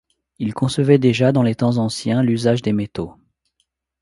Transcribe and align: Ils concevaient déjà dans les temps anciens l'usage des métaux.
Ils 0.39 0.55
concevaient 0.55 0.97
déjà 0.97 1.31
dans 1.31 1.43
les 1.43 1.53
temps 1.53 1.77
anciens 1.77 2.23
l'usage 2.23 2.63
des 2.63 2.73
métaux. 2.73 3.13